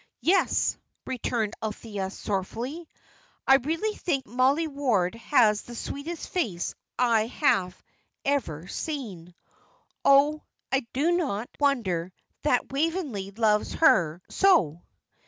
[0.23, 2.89] "Yes," returned Althea, sorrowfully.
[3.45, 7.79] "I really think Mollie Ward has the sweetest face I have
[8.25, 9.35] ever seen.
[10.03, 10.41] Oh,
[10.71, 12.11] I do not wonder
[12.41, 14.81] that Waveney loves her so.